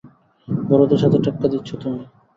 বড়দের 0.67 0.99
সাথে 0.99 1.17
টেক্কা 1.25 1.47
দিচ্ছ 1.47 1.69
তুমি। 1.75 2.01